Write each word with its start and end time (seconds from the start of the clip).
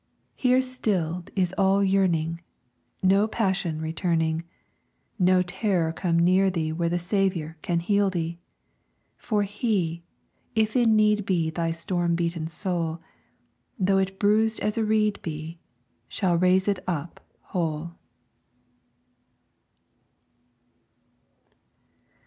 Here 0.33 0.63
stilled 0.63 1.29
is 1.35 1.53
all 1.59 1.83
yearning, 1.83 2.41
No 3.03 3.27
passion 3.27 3.79
returning, 3.79 4.43
No 5.19 5.43
terror 5.43 5.93
come 5.93 6.17
near 6.17 6.49
thee 6.49 6.71
Where 6.71 6.89
the 6.89 6.97
Saviour 6.97 7.57
can 7.61 7.79
hear 7.81 8.09
thee! 8.09 8.39
For 9.19 9.43
He, 9.43 10.01
if 10.55 10.75
in 10.75 10.95
need 10.95 11.23
be 11.27 11.51
Thy 11.51 11.71
storm 11.71 12.15
beaten 12.15 12.47
soul, 12.47 12.99
Though 13.77 13.99
it 13.99 14.17
bruised 14.17 14.59
as 14.61 14.75
a 14.75 14.83
reed 14.83 15.21
be, 15.21 15.59
Shall 16.07 16.35
raise 16.35 16.67
it 16.67 16.79
up 16.87 17.19
whole. 17.53 17.93